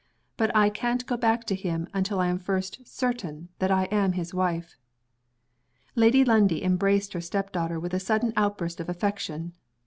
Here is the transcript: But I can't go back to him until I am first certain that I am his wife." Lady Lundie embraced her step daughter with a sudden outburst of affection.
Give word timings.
But 0.35 0.49
I 0.55 0.71
can't 0.71 1.05
go 1.05 1.15
back 1.15 1.43
to 1.43 1.53
him 1.53 1.87
until 1.93 2.19
I 2.19 2.25
am 2.25 2.39
first 2.39 2.87
certain 2.87 3.49
that 3.59 3.69
I 3.69 3.83
am 3.91 4.13
his 4.13 4.33
wife." 4.33 4.75
Lady 5.93 6.25
Lundie 6.25 6.63
embraced 6.63 7.13
her 7.13 7.21
step 7.21 7.51
daughter 7.51 7.79
with 7.79 7.93
a 7.93 7.99
sudden 7.99 8.33
outburst 8.35 8.79
of 8.79 8.89
affection. 8.89 9.53